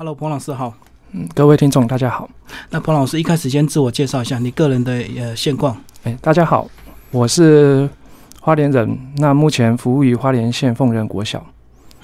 [0.00, 0.72] Hello，彭老师好。
[1.12, 2.26] 嗯，各位听众大家好。
[2.70, 5.76] 那彭老师一开始先自我介绍一下你个人的呃现况。
[6.04, 6.66] 哎，大家好，
[7.10, 7.86] 我是
[8.40, 11.44] 花莲人，那目前服务于花莲县凤仁国小。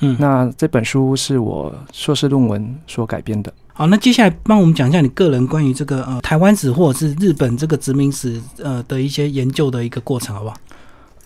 [0.01, 3.51] 嗯，那这本书是我硕士论文所改编的。
[3.73, 10.57] 好，那接下来帮我们讲一下你个人关于这个呃台湾史或者是日本这个殖民史呃的一些研究的一个过程，好不好？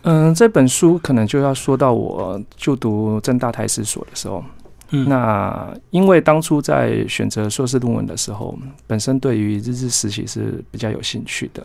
[0.02, 4.44] 嗯，这本书可能就要说到我就读正大台史所的时候。
[4.92, 8.58] 嗯，那因为当初在选择硕士论文的时候，
[8.88, 11.64] 本身对于日志实习是比较有兴趣的，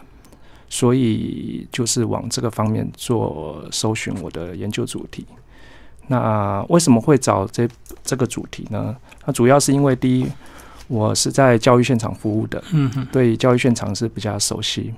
[0.70, 5.26] 所以就是往这个方面做搜寻我的研究主题。
[6.08, 7.68] 那为什么会找这
[8.04, 8.96] 这个主题呢？
[9.26, 10.28] 那主要是因为第一，
[10.88, 14.94] 我是在教育现场服务的，嗯哼，对教育现场是比较熟悉。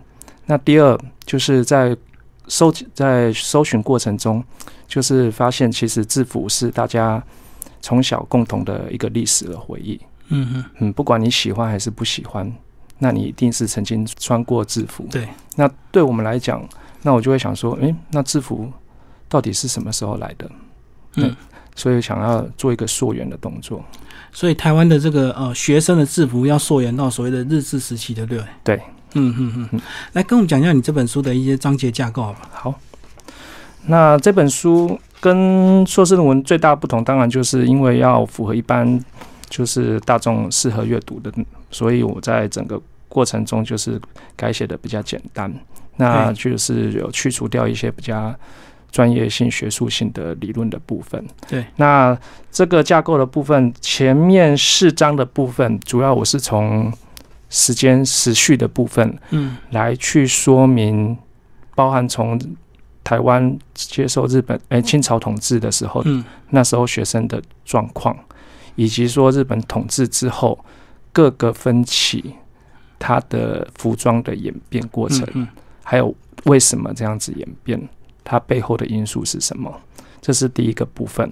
[0.47, 1.95] 那第二，就是在
[2.49, 4.43] 搜在搜寻过程中，
[4.85, 7.23] 就是发现其实制服是大家。
[7.87, 12.51] 从小共同的一个历史的回忆，嗯哼，嗯，不管你喜欢还是不喜欢，
[12.99, 15.07] 那你一定是曾经穿过制服。
[15.09, 16.61] 对，那对我们来讲，
[17.01, 18.69] 那我就会想说，诶，那制服
[19.29, 20.51] 到底是什么时候来的？
[21.15, 21.33] 嗯，
[21.77, 23.81] 所以想要做一个溯源的动作。
[24.33, 28.81] 所以台湾的这个呃学生的制服要溯源到所谓的日治时期的，对对，
[29.13, 32.49] 嗯嗯嗯，来跟我们讲一下你这本书的一些章节架构吧。
[32.51, 32.73] 好，
[33.85, 34.99] 那这本书。
[35.19, 39.03] 跟硕士论文最大不同，当然就是因为要符合一般
[39.49, 41.31] 就是大众适合阅读的，
[41.71, 43.99] 所以我在整个过程中就是
[44.35, 45.51] 改写的比较简单，
[45.95, 48.33] 那就是有去除掉一些比较
[48.91, 51.25] 专业性、学术性的理论的部分。
[51.49, 52.15] 对，那
[52.51, 56.93] 这个架构的部分，前面四章的部分，主要我是从
[57.49, 61.17] 时间时序的部分，嗯，来去说明，
[61.73, 62.39] 包含从。
[63.07, 68.13] 台湾接受日本诶清朝统治的时候，嗯，那时候学生的状况，
[68.75, 70.59] 以及说日本统治之后
[71.13, 72.35] 各个分歧，
[72.99, 75.25] 它的服装的演变过程，
[75.85, 77.81] 还有为什么这样子演变，
[78.25, 79.73] 它背后的因素是什么？
[80.21, 81.31] 这是第一个部分。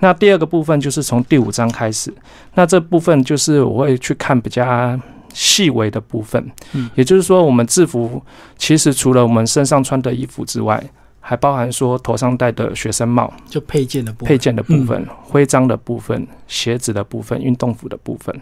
[0.00, 2.12] 那第二个部分就是从第五章开始，
[2.54, 4.98] 那这部分就是我会去看比较
[5.32, 8.20] 细微的部分，嗯，也就是说，我们制服
[8.58, 10.82] 其实除了我们身上穿的衣服之外，
[11.24, 18.34] 还包含说头上戴的学生帽，就配件的部分配件的部分，徽章的部分，鞋子的部分，运动服的部分，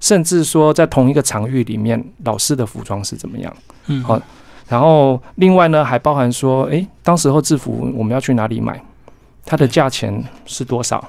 [0.00, 3.54] 甚至说在同一个场域里面，老师的服装是怎么样？
[3.88, 4.18] 嗯，好，
[4.66, 8.82] 然后另外呢，还包含说，诶，当时候制服我们要去哪里买？
[9.44, 11.06] 它的价钱是多少？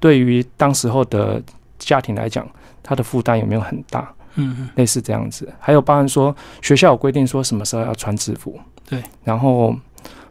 [0.00, 1.42] 对于当时候的
[1.78, 2.48] 家庭来讲，
[2.82, 4.10] 它的负担有没有很大？
[4.36, 5.46] 嗯，类似这样子。
[5.60, 8.58] 还有包含说，学校有规定说什么时候要穿制服？
[8.88, 9.76] 对，然后。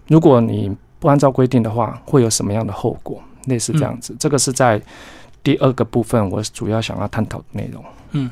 [0.08, 3.22] 如果你不按照规定的话，会有什么样的后果？
[3.46, 4.82] 类似这样子，这个是在
[5.42, 7.82] 第二个部分，我主要想要探讨的内容。
[8.12, 8.30] 嗯，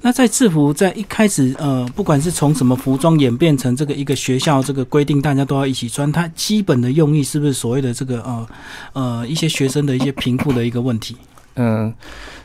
[0.00, 8.48] 那在制服在一开始，呃，不管是从什么服装演变成这个一个学校这个规定，大家都要一起穿，它基本的用意是不是所谓的这个呃
[8.94, 11.16] 呃一些学生的一些贫富的一个问题？
[11.54, 11.94] 嗯，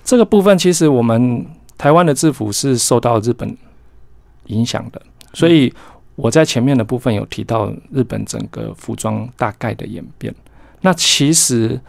[0.03, 1.43] 这个部分其实我们
[1.79, 3.57] 台湾的制服是受到日本
[4.47, 5.01] 影响的，
[5.33, 5.73] 所以。
[6.15, 10.33] 我在前面的部分有提到日本整个服装大概的演变。
[10.81, 11.79] 那其实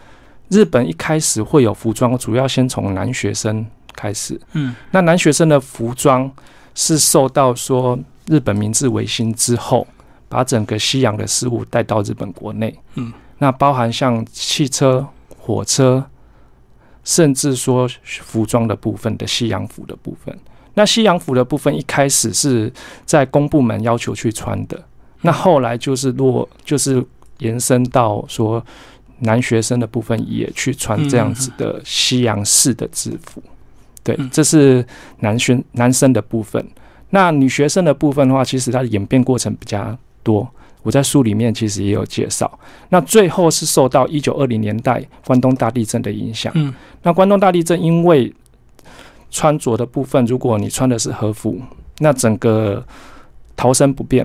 [0.48, 4.40] 日本一开始会有服装，主要先从男学生开始。
[4.52, 6.30] 嗯，那男学生的服装
[6.74, 9.86] 是受到说日本明治维新之后，
[10.28, 12.74] 把整个西洋的事物带到日本国内。
[12.94, 15.06] 嗯，那包含像汽车、
[15.36, 16.04] 火车，
[17.02, 20.38] 甚至说服装的部分的西洋服的部分。
[20.74, 22.72] 那西洋服的部分一开始是
[23.04, 24.82] 在公部门要求去穿的，
[25.22, 27.04] 那后来就是落就是
[27.38, 28.64] 延伸到说
[29.20, 33.42] 男学生的部分也去穿这样子的西洋式的制服，
[34.02, 34.84] 对，这是
[35.20, 36.64] 男学男生的部分。
[37.10, 40.48] 那女学生的部分的话，其实它的演变过程比较多，
[40.82, 42.58] 我在书里面其实也有介绍。
[42.88, 48.34] 那最后是受到一九二零年代关东大地震的影响，嗯，那关东大地震因为
[49.34, 51.60] 穿着的部分，如果你穿的是和服，
[51.98, 52.80] 那整个
[53.56, 54.24] 逃生不便，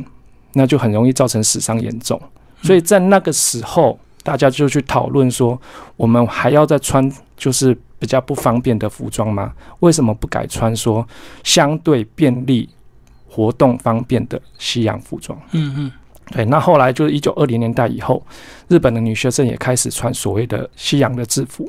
[0.54, 2.22] 那就很容易造成死伤严重。
[2.62, 5.60] 所以在那个时候，大家就去讨论说，
[5.98, 9.52] 我们还要再穿就是比较不方便的服装吗？
[9.80, 11.04] 为什么不改穿说
[11.44, 12.70] 相对便利、
[13.28, 15.36] 活动方便的西洋服装？
[15.54, 15.92] 嗯嗯，
[16.32, 16.46] 对。
[16.46, 18.24] 那后来就是一九二零年代以后，
[18.68, 21.68] 日本的女学生也开始穿所谓的西洋的制服。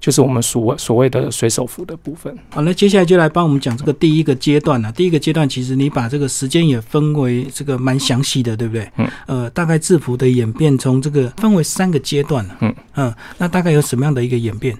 [0.00, 2.32] 就是我们所所谓的水手服的部分。
[2.50, 4.92] 好，那接下来就来帮我们讲这个第一个阶段了。
[4.92, 8.88] 第一个阶段，其实你把这个时间也分为这个蛮详细的，对不对？
[8.96, 9.08] 嗯。
[9.26, 12.56] 呃，大概制服的演变从这个分为三个阶段了。
[12.60, 14.76] 嗯嗯，那大概有什么样的一个演变？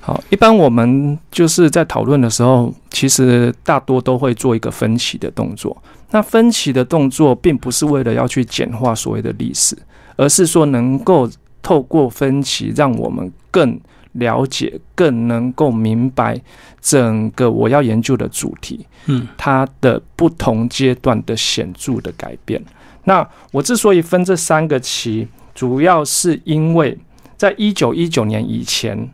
[0.00, 5.76] 好，一般我们就是在讨论的时候，其实大多都会做一个分歧的动作。
[6.10, 9.76] 那分歧的动作，并不是为了要去简化所谓的历史，
[10.16, 11.30] 而是说能够
[11.62, 13.78] 透过分歧，让我们更。
[14.12, 16.40] 了解更能够明白
[16.80, 22.62] 整个我要研究的主题，嗯，它的不同阶段的显著的改变。
[23.04, 26.98] 那我之所以分这三个期，主要是因为
[27.36, 29.10] 在一九一九年以前，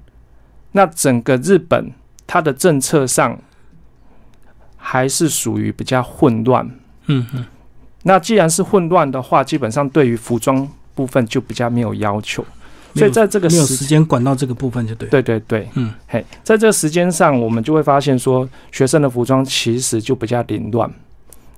[0.73, 1.93] 那整个日本
[2.27, 3.39] 它的政策上
[4.77, 6.69] 还是属于比较混乱，
[7.07, 7.47] 嗯嗯。
[8.03, 12.45] 那既然是混乱的话，基本上对于服装部分就比较没有要求。
[12.99, 20.91] 所以在这个没有时间管到这个部分就对，对对对，嗯，嘿，在这个时间上，我们就会发现说，学生的服装其实就比较凌乱。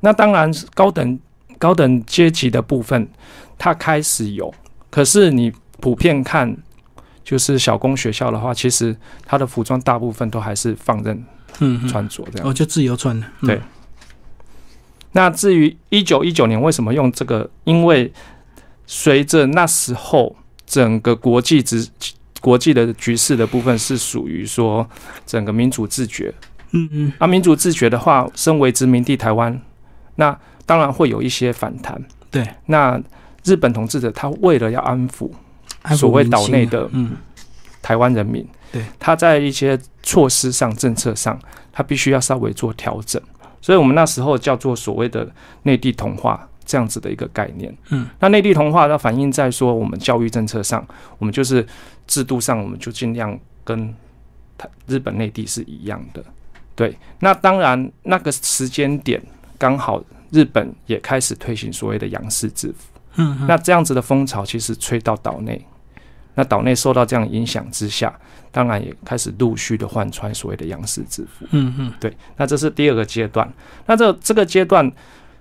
[0.00, 1.18] 那当然，高等
[1.58, 3.08] 高等阶级的部分，
[3.58, 4.52] 它开始有，
[4.90, 6.56] 可是你普遍看，
[7.22, 11.24] 就是小工学校的话，其实它的服装大部分都还是放任
[11.60, 13.60] 嗯穿着这样，哦，就自由穿的，对。
[15.12, 17.50] 那至于一九一九年为什么用这个？
[17.64, 18.12] 因为
[18.86, 20.36] 随着那时候。
[20.70, 21.84] 整个国际之
[22.40, 24.88] 国际的局势的部分是属于说
[25.26, 26.32] 整个民主自觉，
[26.70, 29.60] 嗯嗯，啊，民主自觉的话，身为殖民地台湾，
[30.14, 32.00] 那当然会有一些反弹。
[32.30, 33.02] 对，那
[33.42, 35.28] 日本统治者他为了要安抚
[35.82, 37.16] 安抚所谓岛内的嗯。
[37.82, 41.40] 台湾人民，对，他在一些措施上、政策上，
[41.72, 43.20] 他必须要稍微做调整，
[43.62, 45.26] 所以我们那时候叫做所谓的
[45.62, 46.46] 内地同化。
[46.70, 50.86] 这样子的一个概念，嗯，那内地同化它反映在说我们教育政策上，
[51.18, 51.66] 我们就是
[52.06, 53.92] 制度上，我们就尽量跟
[54.86, 56.24] 日本内地是一样的，
[56.76, 56.96] 对。
[57.18, 59.20] 那当然那个时间点
[59.58, 60.00] 刚好
[60.30, 65.60] 日本也开始推行所谓的洋式制服，嗯，那这样子的风潮其实吹到岛内，
[66.36, 68.16] 那岛内受到这样影响之下，
[68.52, 72.16] 当然也开始陆续的换穿所谓的洋式制服，嗯嗯，对。
[72.36, 73.52] 那这是第二个阶段，
[73.86, 74.92] 那这这个阶段。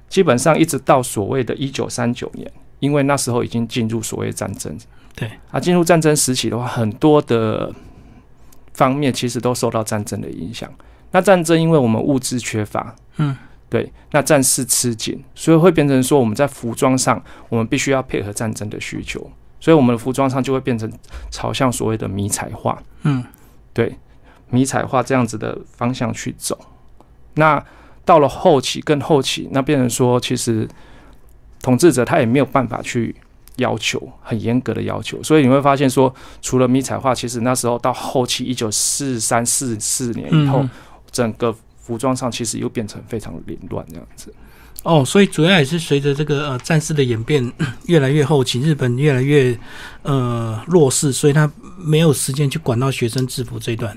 [0.10, 4.76] 基本上一直到所谓的一九三九年，因为那时候已经进入所谓战争，
[5.16, 5.30] 对。
[5.52, 7.72] 啊，进入战争时期的话，很多的
[8.74, 10.68] 方面其实都受到战争的影响。
[11.12, 13.38] 那战争因为我们物资缺乏，嗯，
[13.70, 19.20] 对，那战事吃紧，所以会变成说我们在服装上，我们必须要配合战争的需求，
[19.60, 20.92] 所以我们的服装上就会变成
[21.30, 23.24] 朝向所谓的迷彩化，嗯，
[23.74, 23.96] 对，
[24.50, 26.60] 迷彩化这样子的方向去走，
[27.36, 27.64] 那。
[28.10, 30.68] 到了后期，更后期，那变成说，其实
[31.62, 33.16] 统治者他也没有办法去
[33.58, 36.12] 要求很严格的要求，所以你会发现说，
[36.42, 40.68] 除了迷彩化，其实那时候到后期一九四三四四年以后，
[41.12, 44.34] 整个服装上其实又变成非常凌乱这样子。
[44.82, 47.54] 哦，所以主要也是随着这个呃战事的演变
[47.86, 49.56] 越来越后期，日本越来越
[50.02, 53.96] 呃弱势，所以他没有时间去管到学生制服这一段。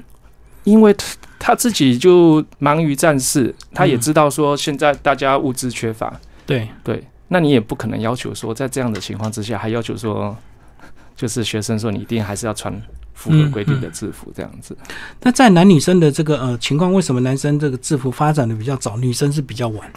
[0.64, 0.94] 因为
[1.42, 10.34] 他他自己就忙于战事，他也知道说现在大家物资缺乏，对对，那你也不可能要求说在这样的情况之下还要求说，
[11.16, 12.72] 就是学生说你一定还是要穿
[13.12, 14.76] 符合规定的制服这样子。
[15.20, 19.92] 那在男女生的这个呃情况，为什么男生这个制服发展的比较早，女生是比较晚？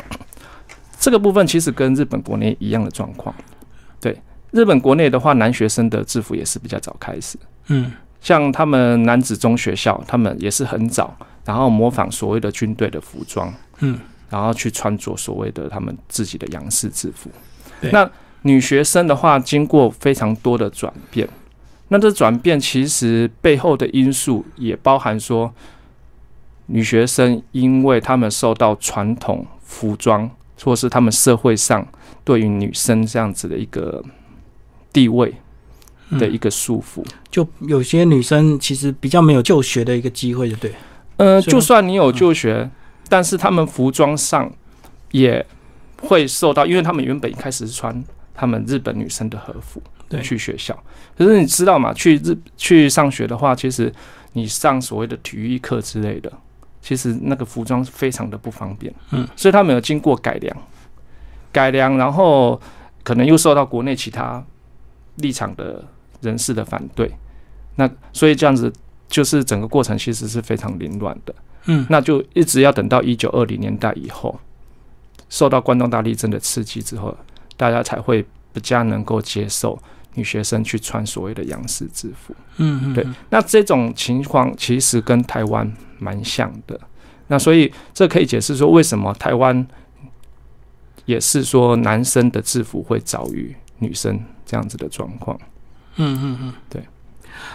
[0.99, 3.33] 这个部分其实跟日本国内一样的状况。
[4.01, 4.19] 对，
[4.49, 7.37] 日本国内的话，男学生的制服也是比较早开始。
[7.67, 7.93] 嗯。
[8.21, 11.15] 像他们男子中学校，他们也是很早，
[11.45, 17.29] 然后模仿所谓的军队的服装，嗯，然后去穿着所谓的他们自己的洋式制服。
[17.79, 18.09] 对，那
[18.41, 21.27] 女学生的话，经过非常多的转变，
[21.87, 25.53] 那这转变其实背后的因素也包含说，
[26.65, 30.29] 女学生因为她们受到传统服装
[30.63, 31.87] 或是他们社会上
[32.23, 34.03] 对于女生这样子的一个
[34.91, 35.33] 地位。
[36.19, 40.71] 的一个束缚，就有些女生其实比较没有就学的一个机会，就对。
[41.17, 42.69] 呃，就算你有就学，
[43.09, 44.51] 但是他们服装上
[45.11, 45.45] 也
[46.01, 48.03] 会受到，因为他们原本一开始是穿
[48.33, 50.77] 他们日本女生的和服对去学校，
[51.17, 51.93] 可是你知道嘛？
[51.93, 53.91] 去日去上学的话，其实
[54.33, 56.31] 你上所谓的体育课之类的，
[56.81, 58.93] 其实那个服装非常的不方便。
[59.11, 60.57] 嗯，所以他们有经过改良，
[61.51, 62.59] 改良，然后
[63.03, 64.43] 可能又受到国内其他
[65.15, 65.83] 立场的。
[66.21, 67.11] 人士的反对，
[67.75, 68.71] 那所以这样子
[69.07, 71.35] 就是整个过程其实是非常凌乱的。
[71.65, 74.39] 嗯，那就一直要等到一九二零年代以后，
[75.29, 77.17] 受到关东大地震的刺激之后，
[77.57, 79.77] 大家才会比较能够接受
[80.13, 82.35] 女学生去穿所谓的洋式制服。
[82.57, 86.79] 嗯嗯，对，那这种情况其实跟台湾蛮像的。
[87.27, 89.65] 那所以这可以解释说，为什么台湾
[91.05, 95.35] 也是说男生的制服会早于女生这样子的状况。
[95.95, 96.83] 嗯嗯嗯，对。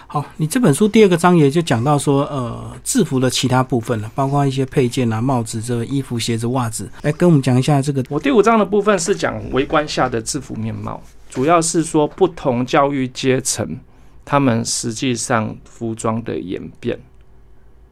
[0.06, 8.04] 好，你这本书第二个章节就讲到说，呃，制服的其他部分了，包括一些配件啊、帽子、这个衣服、鞋子、袜子，来跟我们讲一下这个。
[8.08, 13.78] 我第五章的部分是讲围观下的制服面貌，主要是说不同教育阶层
[14.24, 16.98] 他们实际上服装的演变，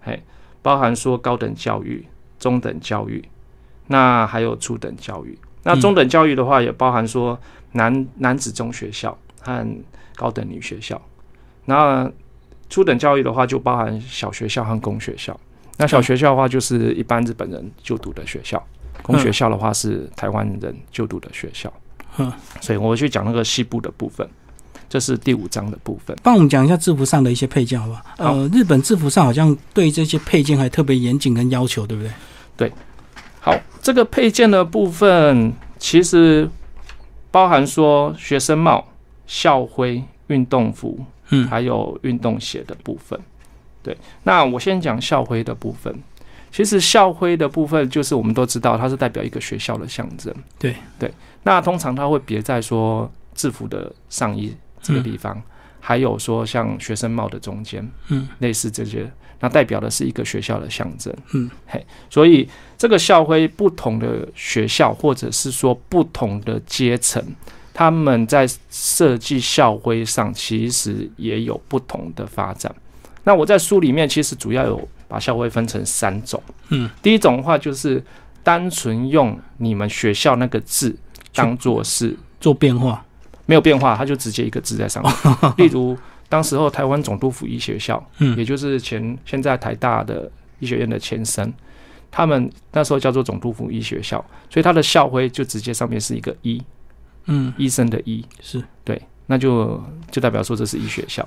[0.01, 0.23] 嘿，
[0.61, 2.07] 包含说高等教育、
[2.39, 3.25] 中等教育，
[3.87, 5.39] 那还有初等教育。
[5.63, 7.39] 那中等教育的话，也包含说
[7.73, 9.67] 男男子中学校和
[10.17, 11.01] 高等女学校。
[11.69, 12.11] 那
[12.71, 15.39] 初等教育的话，就包含小学校和公学校。
[15.77, 18.59] 那小学校的话，就是一般日本人就读的学校；
[19.03, 21.71] 公学校的话，是台湾人就读的学校。
[22.17, 22.33] 嗯，
[22.63, 24.27] 所以我去讲那个西部的部分，
[24.89, 26.17] 这是第五章的部分。
[26.23, 28.03] 帮我们讲一下制服上的一些配件，好不好？
[28.17, 32.11] 呃，日本制服上好像对这些配件还特别严谨跟要求，对不对？
[32.57, 32.73] 对。
[33.41, 36.49] 好，这个配件的部分其实
[37.31, 38.89] 包含说学生帽、
[39.27, 41.05] 校徽、运动服。
[41.31, 43.19] 嗯，还有运动鞋的部分，
[43.83, 43.97] 对。
[44.23, 45.95] 那我先讲校徽的部分。
[46.51, 50.35] 其实校徽的部分，就是我们都知道，它是代表一个学校的象征。
[50.59, 51.13] 对对。
[51.43, 55.41] 那通常它会别在说制服的上衣这个地方，
[55.79, 61.15] 还有说像学生帽的中间，嗯，类似这些，那代表的是一个学校的象征。
[61.35, 67.23] 嗯，嘿，所以这个校徽，不同的学校或者是说不同的阶层。
[67.79, 72.75] 他们在设计校徽上其实也有不同的发展。
[73.23, 76.43] 那我在书里面其实主要有把校徽分成三种。
[76.71, 78.03] 嗯，第一种的话就是
[78.43, 80.93] 单纯用你们学校那个字
[81.33, 83.05] 当做是做变化，
[83.47, 85.13] 没有变化，它就直接一个字在上面。
[85.59, 85.97] 例如，
[86.29, 91.55] 当时候台湾总督府医学校，嗯，也就是前现在台大的医学院的前身，
[92.11, 94.19] 他们那时候叫做总督府医学校，
[94.51, 96.61] 所以它的校徽就直接上面是一个一。
[97.31, 101.27] 嗯，医生的医是对，那就就代表说这是医学校，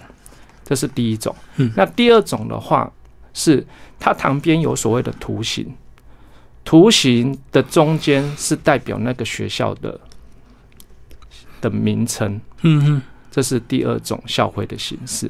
[0.64, 1.34] 这是第一种。
[1.58, 2.92] 嗯，那第二种的话
[3.34, 3.66] 是
[4.00, 5.74] 它旁边有所谓的图形，
[6.66, 10.00] 图形的中间是代表那个学校的
[11.62, 12.42] 的名称。
[12.64, 15.30] 嗯嗯，这是第二种校徽的形式。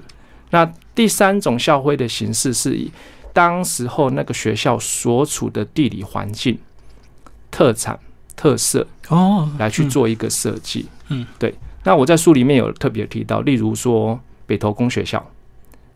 [0.52, 2.92] 那第三种校徽的形式是以
[3.34, 6.58] 当时候那个学校所处的地理环境
[7.50, 8.00] 特产。
[8.42, 10.88] 特色哦，来去做一个设计。
[11.10, 11.54] 嗯，对。
[11.84, 15.24] 那我在书里面有特别提到，例如说北投工学校，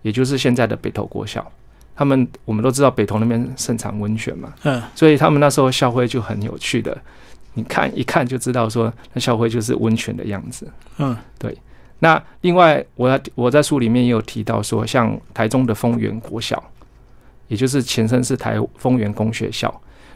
[0.03, 1.43] 也就是现在的北投国校，
[1.95, 6.95] 他们我们都知道北投那边盛产温泉嘛，嗯，所以他们那时候校徽就很有趣的，
[7.55, 10.71] 你看一看就知道说那校徽就是温泉的样子。
[10.99, 11.57] 嗯，对。
[11.97, 16.63] 那另外，我我在书里面也有提到说，像台中的丰原国小，
[17.47, 19.73] 也就是前身是台丰原工学校，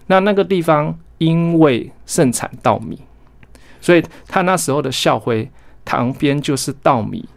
[0.09, 0.99] 那那个地方。
[1.19, 2.97] 因为盛产稻米，
[3.81, 5.51] 所以他那时候的校徽
[5.83, 7.27] 旁边就是稻米，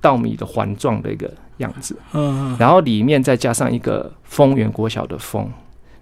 [0.00, 1.94] 稻米的环状的一个样子。
[2.14, 5.46] 嗯嗯，然后里面再加上一个丰原国小的丰，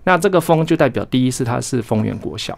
[0.04, 2.56] 那这个丰就代表第一是它是丰原国小，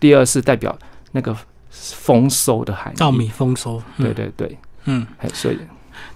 [0.00, 0.74] 第二是代表
[1.10, 1.36] 那个
[1.68, 2.96] 丰收的含义。
[2.96, 3.82] 稻米丰收。
[3.98, 5.58] 对对对，嗯，所以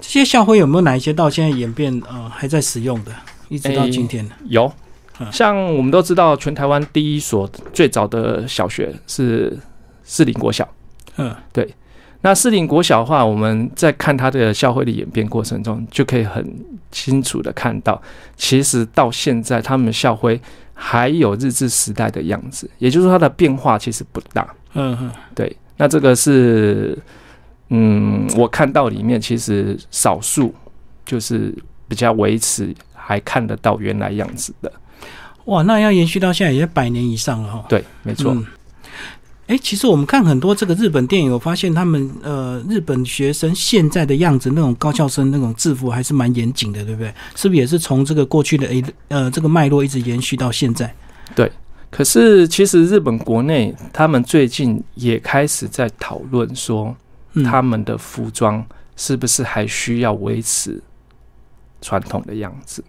[0.01, 3.13] 这些校徽有没有哪一些到现在演变呃还在使用的，
[3.51, 4.73] 一直到今天有。
[5.33, 9.57] 像我们都知道，全台湾第一所最早的小学是
[10.05, 10.69] 士林国小。
[11.17, 11.75] 嗯，对。
[12.23, 16.45] 那士林国小的话，我们在看它的校徽的演变过程中，就可以很
[16.91, 18.01] 清楚的看到，
[18.37, 20.41] 其实到现在他们校徽
[20.75, 24.47] 还有日治时代的样子，也就是说它的变化其实不大。
[24.75, 25.57] 嗯嗯，对。
[25.77, 26.99] 那这个是，
[27.69, 30.53] 嗯，我看到里面其实少数
[31.05, 31.55] 就是
[31.87, 34.73] 比较维持还看得到原来样子的。
[35.47, 37.65] 哇，那要延续到现在也百年以上了哈。
[37.69, 38.37] 对，没错。
[39.47, 47.15] 哎，其实我们看很多这个日本电影，我发现他们呃，日本学生现在的样子，那种高校生那种制服还是蛮严谨的，对不对？
[47.37, 50.93] 是不是也是从这个过去的诶呃这个脉络一直延续到现在？
[51.37, 51.51] 对。
[51.89, 56.95] 可是其实日本国内他们最近也开始在讨论说，
[57.45, 60.83] 他们的服装是不是还需要维持
[61.81, 62.85] 传统的样子？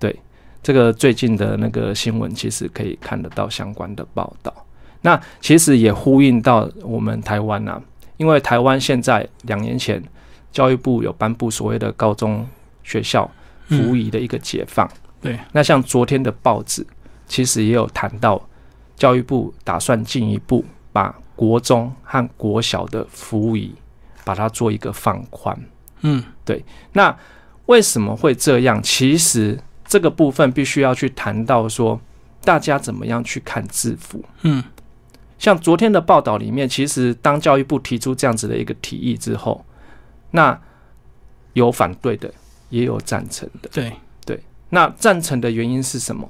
[0.00, 0.18] 对。
[0.66, 4.52] 这个最近的那个新闻，其实可以看得到相关的报道。
[5.00, 7.80] 那其实也呼应到我们台湾呐，
[8.16, 10.02] 因为台湾现在两年前
[10.50, 12.44] 教育部有颁布所谓的高中
[12.82, 13.30] 学校
[13.68, 14.90] 服仪的一个解放。
[15.20, 15.38] 对。
[15.52, 16.84] 那像昨天的报纸，
[17.28, 18.44] 其实也有谈到
[18.96, 23.72] 教育部打算进一步把国中和国小的服仪
[24.24, 25.56] 把它做一个放宽。
[26.00, 27.16] 嗯对那
[27.66, 28.82] 为什么会这样？
[28.82, 29.56] 其实
[29.86, 32.00] 这个部分必须要去谈到说，
[32.42, 34.24] 大家怎么样去看制服。
[34.42, 34.62] 嗯
[35.38, 39.62] 像昨天的报道里面，其实当教育部提出这样子的一个提议之后，
[40.30, 40.58] 那
[41.52, 42.32] 有反对的，
[42.70, 43.68] 也有赞成的。
[43.70, 43.92] 对
[44.24, 46.26] 对，那赞成的原因是什么？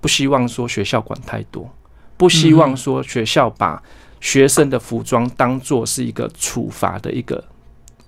[0.00, 1.68] 不希望说学校管太多，
[2.16, 3.82] 不希望说学校把
[4.20, 7.44] 学生的服装当做是一个处罚的一个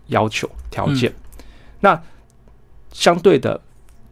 [0.06, 1.12] 要求条件。
[1.80, 2.00] 那
[2.92, 3.60] 相对的，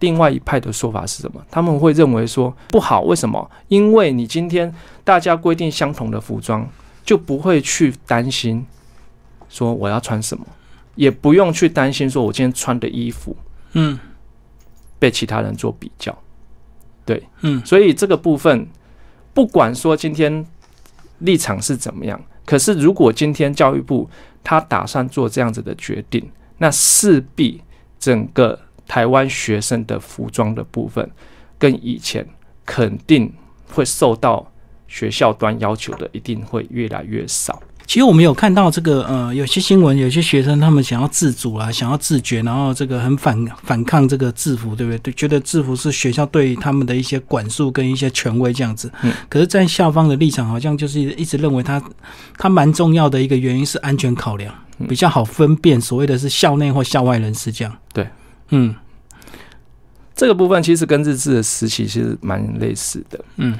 [0.00, 1.44] 另外一派的说法是什么？
[1.50, 3.50] 他们会认为说不好，为什么？
[3.68, 4.72] 因为你今天
[5.04, 6.68] 大家规定相同的服装，
[7.04, 8.64] 就不会去担心
[9.48, 10.46] 说我要穿什么，
[10.94, 13.36] 也不用去担心说我今天穿的衣服
[13.72, 13.98] 嗯
[14.98, 16.16] 被其他人做比较。
[17.04, 18.68] 对嗯所以这个部分，
[19.32, 20.44] 不管说今天
[21.18, 24.08] 立场是怎么样，可是如果今天教育部
[24.44, 27.62] 他打算做这样子的决定，那势必
[27.98, 28.58] 整个
[28.88, 31.08] 台湾学生的服装的部分，
[31.58, 32.26] 跟以前
[32.66, 33.32] 肯定
[33.70, 34.50] 会受到
[34.88, 37.62] 学校端要求的，一定会越来越少。
[37.86, 44.98] 其实我们有看到这个呃，有些新闻，有些学生他们想要自主啊，想要自觉，然后这个很反反抗这个制服，对不对？
[44.98, 48.92] 对，觉得制服是学校对他们的一些管束跟一些权威这样子。
[49.02, 49.10] 嗯。
[49.30, 51.82] 可是，在校方的立场，好像就是一直认为他
[52.36, 57.74] 他蛮重要的一个原因是安全考量，嗯比较好分辨所谓的是校内或校外人士这样。
[57.94, 58.06] 对。
[58.50, 58.74] 嗯
[60.14, 63.24] 这个部分其实跟日治的时期其实蛮类似的。
[63.36, 63.58] 嗯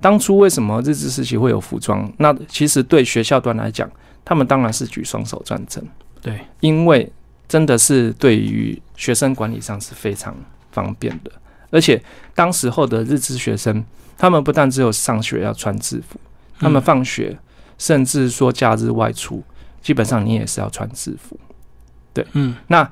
[0.00, 2.12] 当初为什么日治时期会有服装？
[2.18, 3.90] 那其实对学校端来讲，
[4.22, 5.82] 他们当然是举双手赞成，
[6.20, 7.10] 对，因为
[7.48, 10.36] 真的是对于学生管理上是非常
[10.72, 11.32] 方便的。
[11.70, 12.02] 而且
[12.34, 13.82] 当时候的日治学生，
[14.18, 16.20] 他们不但只有上学要穿制服，
[16.58, 17.38] 他们放学
[17.78, 19.42] 甚至说假日外出，
[19.80, 21.40] 基本上你也是要穿制服。
[22.12, 22.88] 对嗯那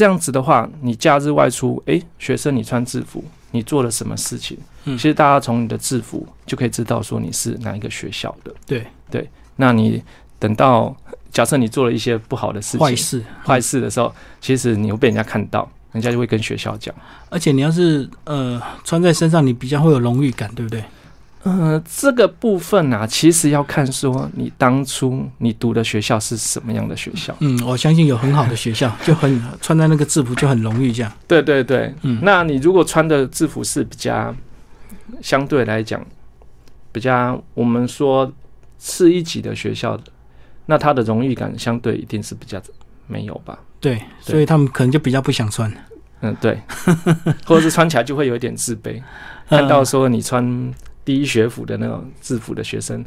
[0.00, 4.56] 这样子的话，你假日外出，诶，学生你穿制服，你做了什么事情？
[4.84, 8.50] 嗯其实大家从你的制服就可以知道说你是哪一个学校的。
[8.66, 10.02] 对对，那你
[10.38, 10.96] 等到
[11.30, 13.22] 假设你做了一些不好的事情、坏事。
[13.44, 16.94] 坏事的时候，其实你会被人家看到，人家就会跟学校讲。
[17.28, 20.82] 而且你要是呃穿在身上，你比较会有荣誉感，对不对？
[21.42, 27.34] 呃，这个部分啊，其实要看说你当初你读的学校是什么样的学校。
[27.40, 31.10] 嗯，我相信有很好的学校，就很穿在那个制服就很荣誉这样。
[31.26, 34.34] 对对对，嗯那你如果穿的制服是比较
[35.22, 36.04] 相对来讲
[36.92, 38.30] 比较我们说
[38.78, 40.04] 次一级的学校的，
[40.66, 42.60] 那他的荣誉感相对一定是比较
[43.06, 43.58] 没有吧？
[43.80, 45.72] 对，所以他们可能就比较不想穿。
[46.20, 46.60] 嗯，对，
[47.46, 49.00] 或者是穿起来就会有一点自卑，
[49.48, 50.70] 看到说你穿
[51.10, 53.04] 第一学府的那种制服的学生，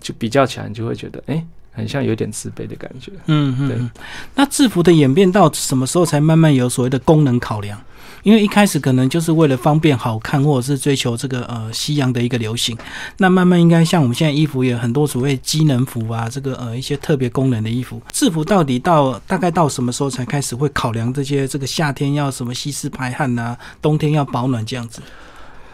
[0.00, 3.10] 就比较起来，你就会觉得哎、很像有点自卑的感觉。
[3.26, 3.90] 嗯嗯嗯。
[4.36, 7.76] 那制服的演变到什么时候才慢慢有所谓的功能考量？
[8.22, 12.78] 因为一开始可能就是为了方便好看，或者是追求这个呃西洋的一个流行。
[13.16, 18.00] 那慢慢应该像我们现在衣服也有很多所谓机能服啊，这个呃一些特别功能的衣服。
[18.12, 21.48] 制服到底到大概到什么时候才开始会考量这些？
[21.48, 25.02] 这个夏天要什么吸湿排汗啊，冬天要保暖这样子。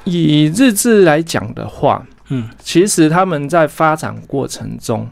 [0.07, 5.07] 以日志来讲的话，嗯其实他们在发展过程中，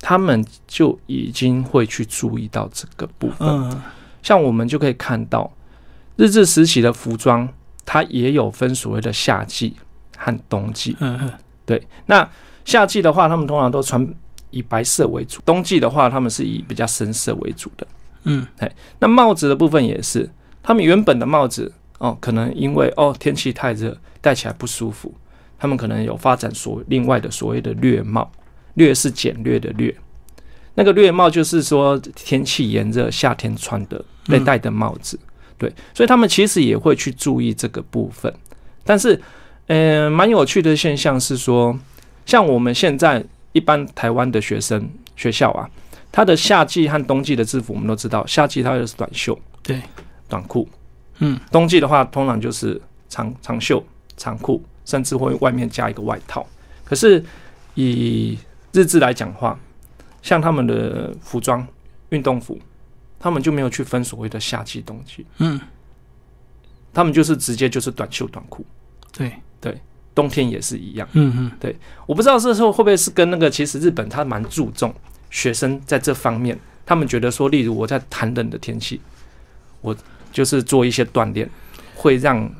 [0.00, 3.48] 他们就已经会去注意到这个部分。
[3.48, 3.82] 嗯
[4.22, 5.50] 像我们就可以看到，
[6.16, 7.48] 日治时期的服装，
[7.86, 9.74] 它也有分所谓的夏季
[10.18, 10.94] 和冬季。
[11.00, 11.32] 嗯嗯
[11.64, 12.28] 对，那
[12.66, 14.06] 夏季的话，他们通常都穿
[14.50, 17.86] 以白色为主；冬季的话，他们是以比较深色为主的。
[18.24, 18.46] 嗯
[18.98, 20.28] 那帽子的部分也是，
[20.62, 25.14] 他们原本的帽子哦，可能因为哦天气太热，戴起来不舒服，
[25.58, 28.30] 他们可能有发展所另外的所谓的略帽，
[28.74, 29.94] 略是简略的略。
[30.74, 35.18] 那个略帽就是说天气炎热，夏天穿的被戴的帽子，
[35.58, 38.32] 对，所以他们其实也会去注意这个部分。
[38.82, 39.20] 但是，
[39.66, 41.78] 呃，蛮有趣的现象是说，
[42.24, 45.68] 像我们现在一般台湾的学生学校啊，
[46.10, 49.82] 它的夏季和冬季的制服，我们都知道，夏季它就是短袖，对，
[50.28, 50.66] 短裤，
[51.20, 52.78] 嗯，冬季的话，通常就是
[53.08, 53.82] 长长袖、
[54.16, 56.46] 长裤，甚至会外面加一个外套。
[56.84, 57.24] 可是
[57.74, 58.38] 以
[58.72, 59.58] 日志来讲话，
[60.20, 61.66] 像他们的服装、
[62.08, 62.58] 运动服，
[63.18, 65.58] 他们就没有去分所谓的夏季、冬季，嗯，
[66.92, 68.66] 他们就是直接就是短袖、短裤，
[69.12, 69.32] 对。
[69.62, 69.78] 对，
[70.14, 71.06] 冬天也是一样。
[71.12, 71.52] 嗯嗯。
[71.60, 71.76] 对。
[72.06, 74.90] 我不知道这时候会不会是跟那个，其实日本他蛮注重
[75.28, 78.98] 学生在这方面，他们觉得说，例如我在寒冷的天气，
[79.82, 79.94] 我
[80.32, 81.48] 就是做一些锻炼，
[81.94, 82.50] 会让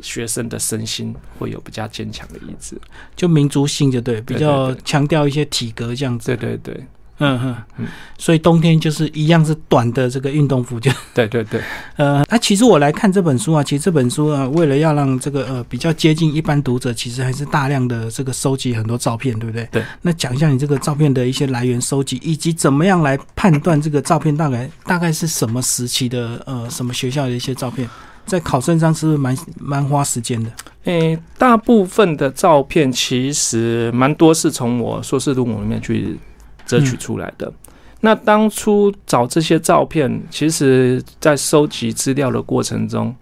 [0.00, 2.76] 学生的身心会有比较坚强的意志。
[3.14, 6.34] 就民族性就对，比较强调一些体格这样子。
[6.34, 6.86] 对对对，
[7.24, 7.86] 嗯哼嗯，
[8.18, 11.60] 所以冬天就是一样是短的这个运动服，就对 对对，
[11.96, 19.68] 呃，那、其实我来看这本书啊，其实这本书啊，为了要让这个呃比较接近一般读者，其实还是大量的这个收集很多照片，对不对？
[19.70, 19.82] 对。
[20.02, 27.88] 那讲一下你这个照片的一些来源收集，以及怎么样来判断这个照片大概大概是什么时期的呃什么学校的一些照片，
[28.26, 30.50] 在考证上是不是蛮蛮花时间的？
[30.84, 36.18] 诶、大部分的照片其实蛮多是从我硕士论文里面去
[36.64, 37.52] 择取出来的。
[38.00, 43.14] 那当初找这些照片，其实在收集资料的过程中，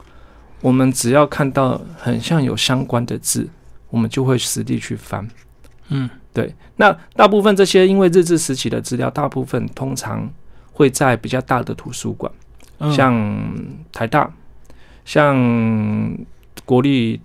[0.62, 3.46] 我们只要看到很像有相关的字，
[3.90, 5.28] 我们就会实地去翻。
[5.88, 6.08] 嗯。
[6.32, 10.30] 对，那大部分这些因为日治时期的资料，大部分通常
[10.72, 12.32] 会在比较大的图书馆，
[12.78, 12.92] 嗯。
[12.92, 13.52] 像
[13.92, 14.32] 台大，
[15.04, 16.16] 像
[16.64, 17.20] 国立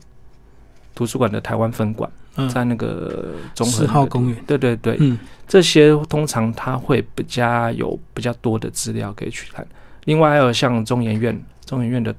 [0.95, 2.49] 图书馆的台湾分馆，嗯。
[2.49, 5.17] 在那个综合四号公园，对对对，嗯。
[5.47, 9.65] 这些通常它会比较有比较多的资料可以去看。
[10.05, 12.13] 另外还有像中研院，中研院的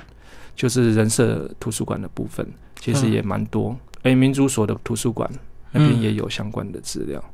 [0.55, 2.47] 就是人社图书馆的部分，
[2.81, 3.13] 其实嗯。
[3.13, 3.77] 也蛮多。
[4.03, 5.29] 诶、民族所的图书馆
[5.73, 6.01] 那边嗯。
[6.01, 7.19] 也有相关的资料。
[7.23, 7.33] 嗯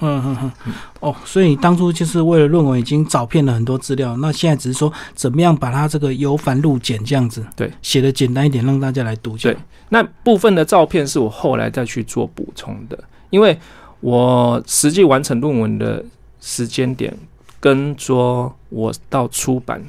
[0.00, 0.52] 嗯嗯，
[1.00, 9.56] 哦，所以你当初就是为了论文已经找遍了很多资料，那现在只是说怎么样把它这个由繁入简这样子，对，写的简单一点，让大家来读就好。
[9.88, 13.58] 那部分的照片是我后来再去做补充的，因为
[14.00, 16.04] 我实际完成论文的
[16.40, 17.16] 时间点
[17.58, 19.82] 跟说我到出版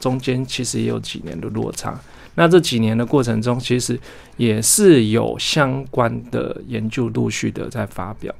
[0.00, 1.96] 中间其实也有几年的落差。
[2.34, 3.98] 那这几年的过程中，其实
[4.36, 8.32] 也是有相关的研究陆续的在发表。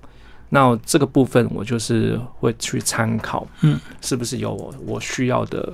[0.51, 5.73] 那这个部分我就是会去参考，嗯，是不是有我我需要的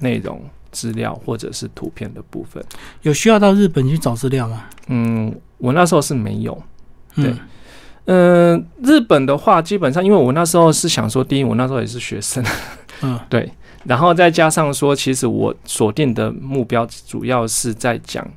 [0.00, 2.64] 内容资料或者是图片的部分。
[3.02, 4.64] 有需要到日本去找资料吗？
[4.88, 6.62] 嗯，我那时候是没有。
[7.14, 7.26] 对。
[7.26, 7.38] 嗯
[8.06, 12.44] 嗯、日本的话，基本上因为我那时候是想说，第一，我那时候也是学生，
[13.00, 13.18] 嗯。
[13.30, 13.50] 对，
[13.84, 18.28] 然后再加上说，其实我锁定的目标主要是在讲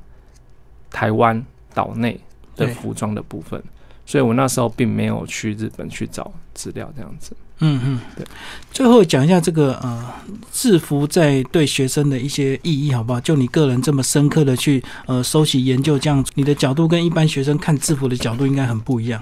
[0.89, 2.17] 台湾岛内
[2.56, 3.62] 的服装的部分，
[4.08, 7.36] 所以我那时候并没有去日本去找资料这样子。
[7.60, 8.26] 嗯嗯，对。
[8.72, 10.13] 最后讲一下这个呃
[10.52, 13.20] 制服在对学生的一些意义，好不好？
[13.20, 19.22] 就你个人这么深刻的去呃收集研究，这样你的角度跟一般学生看制服的角度应该很不一样。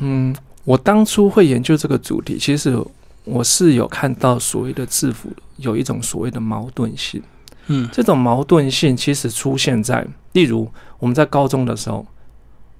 [0.00, 2.76] 嗯，我当初会研究这个主题，其实
[3.24, 7.22] 我是有看到所谓的制服有一种所谓的矛盾性。
[7.66, 12.06] 嗯这种矛盾性其实出现在，例如我们在高中的时候，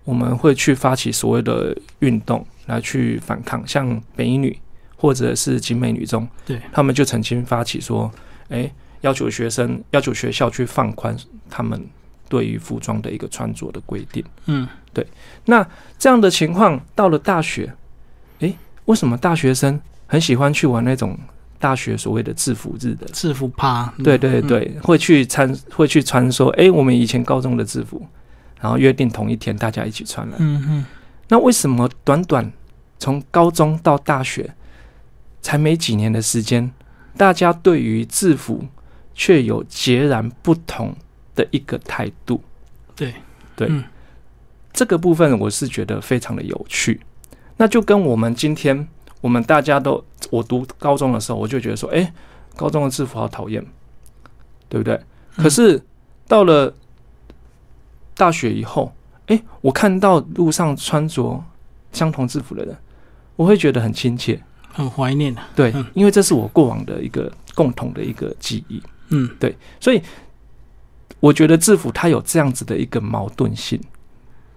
[0.05, 4.59] 我们会去发起所谓的运动来去反抗，像北一女
[4.97, 6.61] 或者是景美女中，对。
[6.73, 8.11] 他们就曾经发起说，
[8.49, 11.17] 诶，要求学生、要求学校去放宽
[11.51, 11.83] 他们
[12.29, 14.25] 对于服装的一个穿着的规定。
[14.47, 14.69] 嗯。
[14.93, 15.07] 对。
[15.47, 15.67] 那
[15.99, 17.73] 这样的情况到了大学，
[18.41, 21.19] 诶，为什么大学生很喜欢去玩那种
[21.59, 23.07] 大学所谓的制服日的？
[23.07, 24.05] 制服趴，嗯。
[24.05, 28.07] 对对对，会去穿会去穿说，诶，我们以前高中的制服，
[28.65, 30.37] 然后约定同一天大家一起穿了。
[30.39, 30.85] 嗯嗯
[31.29, 32.51] 那为什么短短
[32.99, 34.55] 从高中到大学
[35.43, 36.73] 才没几年的时间，
[37.15, 38.65] 大家对于制服
[39.15, 40.97] 却有截然不同
[41.35, 42.43] 的一个态度？
[42.97, 43.13] 对
[43.55, 43.85] 对，嗯
[44.73, 46.99] 这个部分我是觉得非常的有趣。
[47.59, 48.89] 那就跟我们今天
[49.21, 52.11] 我们大家都，我读高中的时候，我就觉得说，诶，
[52.57, 53.63] 高中的制服好讨厌，
[54.71, 54.95] 对不对？
[55.37, 55.83] 嗯可是
[56.27, 56.75] 到了
[58.17, 58.93] 大学以后，
[59.27, 61.43] 诶，我看到路上穿着
[61.93, 62.77] 相同制服的人，
[63.37, 64.41] 我会觉得很亲切，
[64.73, 65.47] 很怀念啊。
[65.57, 68.83] 对，嗯因为这是我过往的一个共同的一个记忆。
[69.11, 70.03] 嗯对所以
[71.21, 73.81] 我觉得制服它有这样子的一个矛盾性，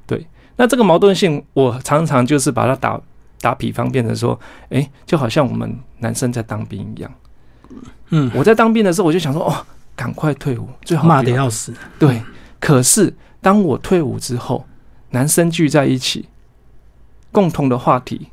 [0.06, 0.26] 对。
[0.56, 3.00] 那这个矛盾性，我常常就是把它打
[3.39, 4.39] 打比方，变成说，
[4.70, 7.13] 诶，就好像我们男生在当兵一样。
[8.10, 9.65] 嗯，我在当兵的时候，我就想说，哦，
[9.96, 11.74] 赶快退伍，最好骂的要死。
[12.00, 12.22] 对。
[12.60, 13.13] 可是
[13.47, 14.65] 当我退伍之后，
[15.12, 16.27] 男生聚在一起，
[17.31, 18.27] 共同的话题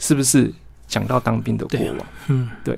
[0.00, 0.52] 是不是
[0.88, 2.06] 讲到当兵的过往？
[2.26, 2.76] 嗯对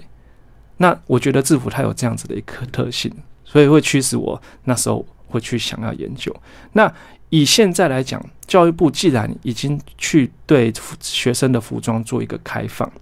[0.77, 3.11] 那我觉得制服它有这样子的一个特性，
[3.47, 6.31] 所以会驱使我那时候会去想要研究。
[6.75, 6.93] 那
[7.31, 12.93] 以现在来讲，教育部既然已经去对服学生的服装做一个开放，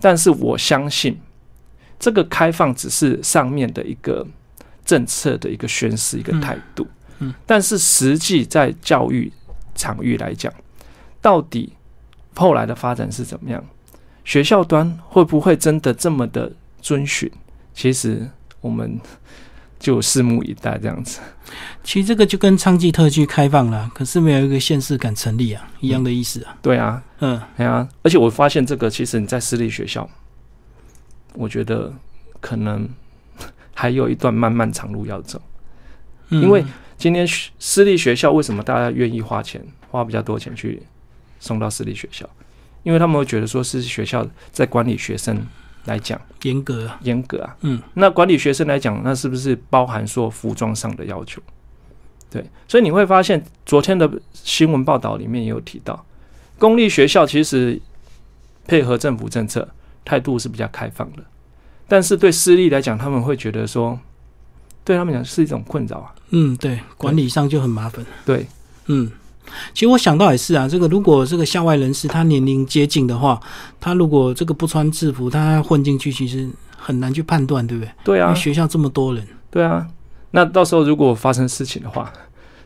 [0.00, 1.16] 但是我相信
[1.96, 4.26] 这个开放只是上面的一个
[4.84, 6.82] 政策的一个宣示、一个态度。
[6.82, 9.32] 嗯嗯但是实际在教育
[9.74, 10.52] 场域来讲，
[11.20, 11.72] 到底
[12.34, 13.64] 后来的发展是怎么样？
[14.24, 16.52] 学校端会不会真的这么的
[16.82, 17.30] 遵循？
[17.72, 18.28] 其实
[18.60, 18.98] 我们
[19.78, 21.20] 就拭目以待这样子。
[21.84, 26.56] 其实这个就跟昌吉特区开放了，可是没有一个县市敢成立啊，一样的意思啊。
[26.60, 30.08] 对啊，嗯，对啊，而且我发现这个其实你在私立学校，
[31.34, 31.92] 我觉得
[32.40, 32.88] 可能
[33.74, 35.40] 还有一段漫漫长路要走。
[36.30, 36.64] 嗯因为
[36.98, 37.26] 今天
[37.58, 40.82] 私立学校为什么大家愿意花钱，花比较多钱去
[41.38, 42.28] 送到私立学校？
[42.82, 45.46] 因为他们会觉得说，私立学校在管理学生
[45.84, 47.56] 来讲严格啊，严格啊。
[47.60, 51.42] 嗯，那管理学生来讲，那是不是包含说服装上的要求？
[52.30, 56.04] 对，所以你会发现，昨天的新闻报道里面也有提到，
[56.58, 57.80] 公立学校其实
[58.66, 59.68] 配合政府政策
[60.04, 61.22] 态度是比较开放的，
[61.86, 63.98] 但是对私立来讲，他们会觉得说，
[64.86, 66.14] 对他们讲是一种困扰啊。
[66.30, 68.06] 嗯，对，管理上就很麻烦。
[68.24, 68.46] 对，
[68.86, 69.10] 嗯，
[69.74, 73.38] 其实我想到也是啊，这个如果这个校外人士他年龄接近的话，
[73.78, 77.90] 他如果这个不穿制服，他混进去，其实很难去判断，对不对？
[78.04, 79.86] 对啊因为，学校这么多人，对啊。
[80.30, 82.12] 那到时候如果发生事情的话，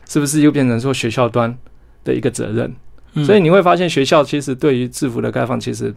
[0.07, 1.57] 是不是又变成说学校端
[2.03, 2.73] 的一个责任？
[3.13, 5.93] 嗯、所以你会发现，学校其实对于制服的开放，其实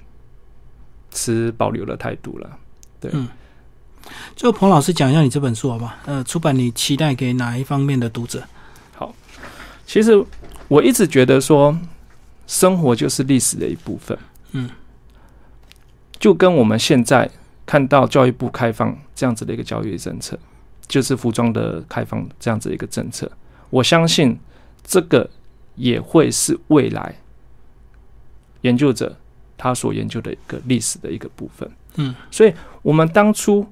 [1.10, 2.50] 持保留的态度了。
[4.36, 5.94] 最后彭老师讲一下你这本书好不好？
[6.06, 8.42] 呃，出版你期待给哪一方面的读者？
[8.94, 9.14] 好
[9.86, 10.12] 其实
[10.68, 11.76] 我一直觉得说，
[12.46, 14.18] 生活就是历史的一部分。
[14.52, 14.70] 嗯，
[16.18, 17.30] 就跟我们现在
[17.66, 20.38] 看到教育部开放这样子的一个教育政策，
[20.86, 23.30] 就是服装的开放这样子的一个政策，
[23.70, 24.38] 我相信
[24.82, 25.28] 这个
[25.74, 27.14] 也会是未来
[28.60, 29.16] 研究者
[29.56, 31.70] 他所研究的一个历史的一个部分。
[31.96, 33.66] 嗯，所以我们当初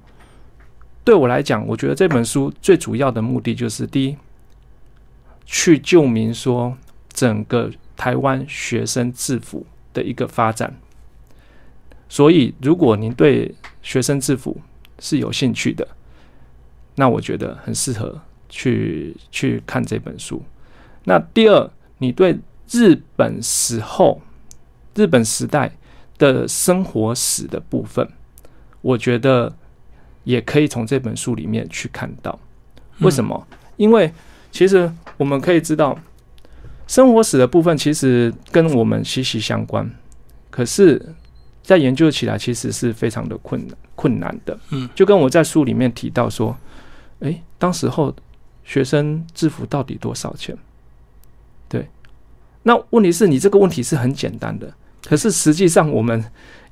[1.04, 4.16] 对我来讲，我觉得这本书最主要的目的就是第一，
[5.44, 6.76] 去救明说
[7.12, 10.74] 整个台湾学生制服的一个发展。
[12.08, 14.60] 所以，如果您对学生制服
[14.98, 15.88] 是有兴趣的，
[16.94, 20.42] 那我觉得很适合去去看这本书。
[21.04, 22.38] 那第二，你对
[22.70, 24.20] 日本时候、
[24.94, 25.72] 日本时代
[26.18, 28.06] 的生活史的部分，
[28.82, 29.52] 我觉得
[30.24, 32.38] 也可以从这本书里面去看到。
[33.00, 33.46] 为什么？
[33.76, 34.12] 因为
[34.50, 35.98] 其实我们可以知道，
[36.86, 39.90] 生活史的部分其实跟我们息息相关，
[40.50, 41.14] 可是，
[41.62, 44.58] 在研究起来其实是非常的困难困难的。
[44.70, 46.56] 嗯，就跟我在书里面提到说，
[47.20, 48.14] 诶，当时候
[48.62, 50.56] 学生制服到底多少钱？
[51.68, 51.88] 对，
[52.62, 54.72] 那问题是你这个问题是很简单的，
[55.04, 56.22] 可是实际上我们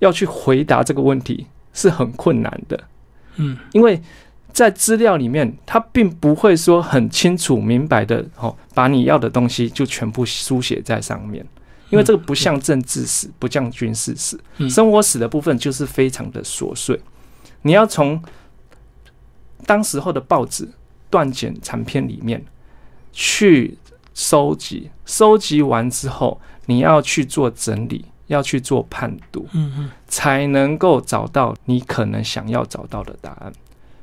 [0.00, 2.78] 要去回答这个问题是很困难的。
[3.36, 4.00] 嗯，因为
[4.52, 11.46] 在资料里面，他并不会说很清楚明白的哦，把你要的东西就全部书写在上面。
[11.90, 14.70] 因为这个不像政治史，不像军事史，嗯。
[14.70, 17.00] 生活史的部分就是非常的琐碎。
[17.62, 18.22] 你要从
[19.66, 20.68] 当时候的报纸
[21.10, 22.44] 断简残篇里面
[23.12, 23.76] 去
[24.14, 33.52] 收集，收集完之后，你要去做整理，要去做判读，嗯嗯才能够找到你可能想要找到的答案。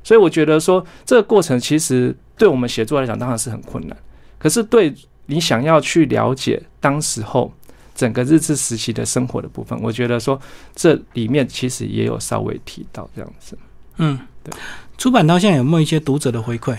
[0.04, 3.98] 所以我觉得说，这个过程其实对我们写作来讲当然是很困难，
[4.38, 4.94] 可是对
[5.28, 7.52] 你想要去了解当时候
[7.96, 10.40] 整个日治时期的生活的部分，我觉得说
[10.76, 13.58] 这里面其实也有稍微提到这样子。
[13.98, 14.54] 嗯，对。
[14.98, 16.78] 出版到现在有没有一些读者的回馈？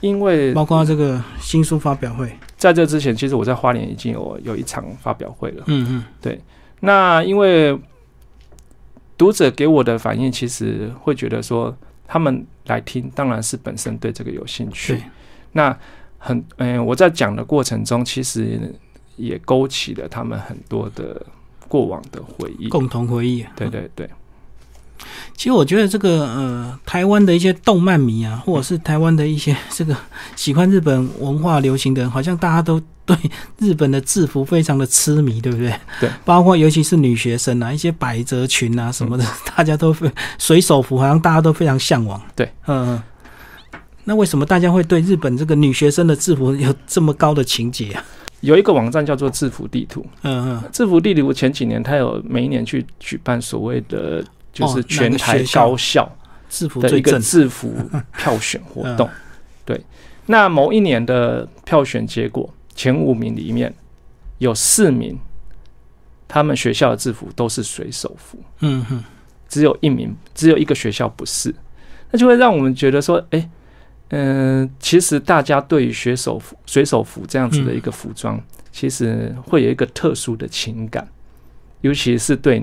[0.00, 2.34] 因为包括这个新书发表会？
[2.60, 5.64] 在这之前，其实我在花莲已经有有一场发表会了。
[5.66, 6.38] 嗯嗯对
[6.80, 7.76] 那因为
[9.16, 11.74] 读者给我的反应，其实会觉得说，
[12.06, 15.02] 他们来听，当然是本身对这个有兴趣对。
[15.52, 15.78] 那
[16.18, 18.60] 很，嗯、我在讲的过程中，其实
[19.16, 21.24] 也勾起了他们很多的
[21.66, 22.68] 过往的回忆。
[22.68, 23.42] 共同回忆。
[23.56, 24.08] 对对对，
[25.36, 29.96] 其实我觉得这个呃，台湾的一些动漫迷啊，或者是台湾的一些 这个
[30.36, 33.16] 喜欢日本文化流行的人，好像大家都对
[33.58, 35.74] 日本的制服非常的痴迷，对不对？
[36.00, 36.10] 对。
[36.24, 39.24] 包括尤其是女学生啊，一些百褶裙啊什么的，
[39.56, 42.20] 大家都非水手服，好像大家都非常向往。
[42.36, 42.46] 对。
[42.66, 43.02] 嗯嗯。
[44.04, 48.04] 那为什么大家会对日本这个女学生的制服有这么高的情节啊？
[48.40, 50.04] 有一个网站叫做制服地图。
[50.22, 50.62] 嗯嗯。
[50.72, 54.24] 制服地图前几年，它有每一年去举办所谓的
[54.60, 56.10] 就是哦全台高校
[56.48, 57.18] 制服的一个。
[57.18, 57.74] 制服
[58.16, 59.08] 票选活动。
[59.12, 59.16] 嗯。
[59.64, 59.84] 对，
[60.26, 63.72] 那某一年的票选结果，前五名里面
[64.38, 65.18] 有四名，
[66.26, 69.04] 他们学校的制服都是水手服，嗯哼。
[69.48, 71.52] 只有一名，只有一个学校不是，
[72.12, 73.50] 那就会让我们觉得说，哎、
[74.10, 81.08] 嗯、其实大家对于水手服、水手服这样子的一个服装，其实会有一个特殊的情感，
[81.80, 82.62] 尤其是对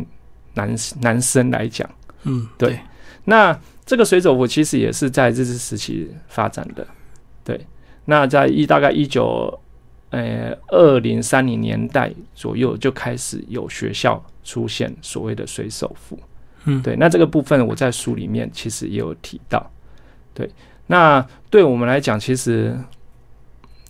[0.58, 1.90] 男男生来讲。
[2.24, 2.78] 嗯，对
[3.24, 6.86] 那这个水手服其实也是在日治时期发展的，
[7.46, 7.66] 对。
[8.04, 9.58] 那在一大概一九
[10.10, 16.20] 呃二零三零年代左右就开始有学校出现所谓的水手服，
[16.66, 16.96] 嗯，对。
[16.98, 19.72] 那这个部分我在书里面其实也有提到，
[20.34, 20.50] 对。
[20.88, 22.78] 那对我们来讲，其实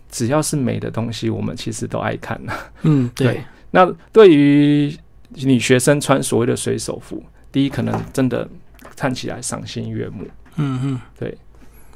[0.10, 2.54] 只要是美的东西，我们其实都爱看呐。
[2.82, 3.44] 嗯，对对。
[3.72, 4.96] 那对于
[5.30, 8.48] 女学生穿所谓的水手服，第一可能真的
[8.96, 10.24] 看起来赏心悦目，
[10.56, 11.02] 嗯嗯。
[11.20, 11.38] 对，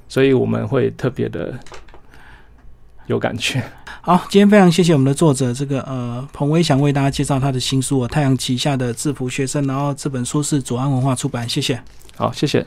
[0.09, 1.57] 所以我们会特别的
[3.05, 3.63] 有感觉。
[4.01, 11.79] 好，今天非常谢谢我们的作者，这个呃彭威祥为大家介绍他的新书《太阳旗下的制服学生》，然后这本书是左岸文化出版，谢谢。
[12.15, 12.59] 好，谢谢。